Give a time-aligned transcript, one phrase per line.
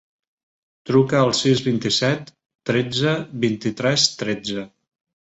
[0.89, 2.31] Truca al sis, vint-i-set,
[2.69, 3.13] tretze,
[3.43, 4.65] vint-i-tres, tretze.